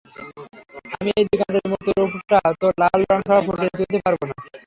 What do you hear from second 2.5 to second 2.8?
তো